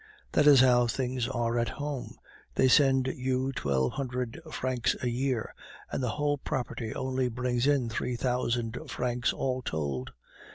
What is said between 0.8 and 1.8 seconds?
things are at